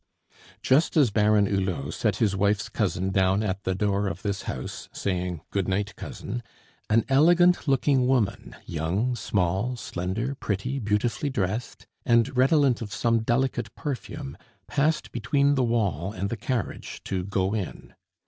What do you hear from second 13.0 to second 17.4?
delicate perfume, passed between the wall and the carriage to